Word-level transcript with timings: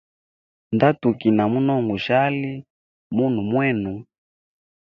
Nda 0.75 0.89
tukina 1.01 1.43
munonga 1.51 1.85
gushali 1.91 2.51
munwe 3.15 3.41
mwenu. 3.49 3.93